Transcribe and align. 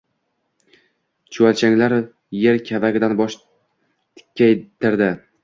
Chuvalchanglar 1.37 1.95
yer 2.39 2.59
kavagidan 2.71 3.15
bosh 3.21 3.37
tikkaytirdi 3.45 5.13